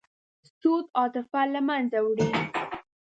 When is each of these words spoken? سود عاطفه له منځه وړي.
سود 0.59 0.85
عاطفه 0.97 1.41
له 1.53 1.61
منځه 1.67 1.97
وړي. 2.05 2.29